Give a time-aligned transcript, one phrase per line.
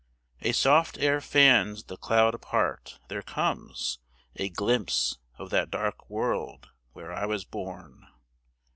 [0.41, 3.99] A soft air fans the cloud apart; there comes
[4.35, 8.07] A glimpse of that dark world where I was born.